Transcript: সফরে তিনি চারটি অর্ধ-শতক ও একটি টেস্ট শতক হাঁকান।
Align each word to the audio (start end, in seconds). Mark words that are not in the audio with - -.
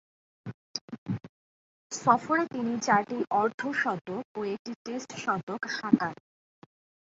সফরে 1.91 2.43
তিনি 2.53 2.73
চারটি 2.81 3.17
অর্ধ-শতক 3.33 4.23
ও 4.35 4.41
একটি 4.53 4.71
টেস্ট 4.85 5.09
শতক 5.23 5.61
হাঁকান। 5.75 6.13